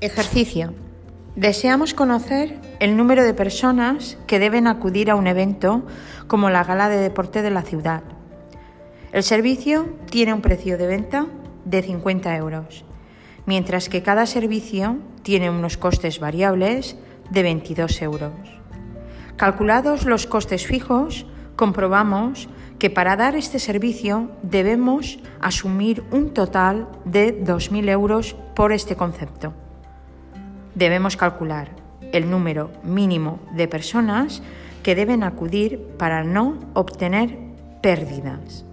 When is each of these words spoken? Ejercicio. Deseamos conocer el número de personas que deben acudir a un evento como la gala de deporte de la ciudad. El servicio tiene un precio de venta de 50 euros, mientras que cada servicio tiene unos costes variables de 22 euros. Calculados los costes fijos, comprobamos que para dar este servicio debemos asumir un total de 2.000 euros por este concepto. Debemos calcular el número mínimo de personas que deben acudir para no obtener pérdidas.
Ejercicio. 0.00 0.74
Deseamos 1.34 1.92
conocer 1.92 2.60
el 2.78 2.96
número 2.96 3.24
de 3.24 3.34
personas 3.34 4.16
que 4.28 4.38
deben 4.38 4.68
acudir 4.68 5.10
a 5.10 5.16
un 5.16 5.26
evento 5.26 5.84
como 6.28 6.50
la 6.50 6.62
gala 6.62 6.88
de 6.88 6.98
deporte 6.98 7.42
de 7.42 7.50
la 7.50 7.62
ciudad. 7.62 8.04
El 9.10 9.24
servicio 9.24 9.88
tiene 10.08 10.32
un 10.32 10.40
precio 10.40 10.78
de 10.78 10.86
venta 10.86 11.26
de 11.64 11.82
50 11.82 12.36
euros, 12.36 12.84
mientras 13.44 13.88
que 13.88 14.04
cada 14.04 14.26
servicio 14.26 14.98
tiene 15.24 15.50
unos 15.50 15.76
costes 15.76 16.20
variables 16.20 16.96
de 17.30 17.42
22 17.42 18.00
euros. 18.02 18.32
Calculados 19.34 20.04
los 20.04 20.28
costes 20.28 20.64
fijos, 20.64 21.26
comprobamos 21.56 22.48
que 22.78 22.88
para 22.88 23.16
dar 23.16 23.34
este 23.34 23.58
servicio 23.58 24.30
debemos 24.44 25.18
asumir 25.40 26.04
un 26.12 26.32
total 26.32 26.88
de 27.04 27.44
2.000 27.44 27.88
euros 27.88 28.36
por 28.54 28.70
este 28.70 28.94
concepto. 28.94 29.54
Debemos 30.74 31.16
calcular 31.16 31.68
el 32.12 32.30
número 32.30 32.70
mínimo 32.82 33.40
de 33.52 33.68
personas 33.68 34.42
que 34.82 34.94
deben 34.94 35.22
acudir 35.22 35.80
para 35.98 36.24
no 36.24 36.58
obtener 36.74 37.36
pérdidas. 37.82 38.64